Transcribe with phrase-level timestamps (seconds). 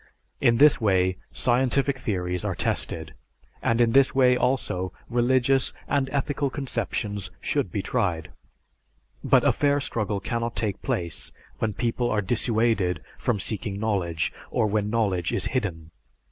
[0.39, 3.13] It is this way scientific theories are tested,
[3.61, 8.31] and in this way also, religious and ethical conceptions should be tried.
[9.23, 14.65] But a fair struggle cannot take place when people are dissuaded from seeking knowledge, or
[14.65, 15.91] when knowledge is hidden."